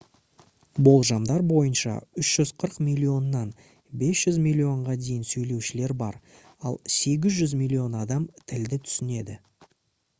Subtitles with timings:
[0.85, 1.91] болжамдар бойынша
[2.21, 3.51] 340 миллионнан
[4.03, 6.17] 500 миллионға дейін сөйлеушілер бар
[6.71, 9.37] ал 800 миллион адам тілді түсінеді